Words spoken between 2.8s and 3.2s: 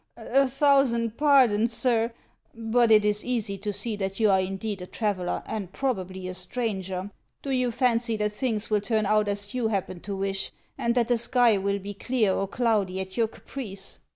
it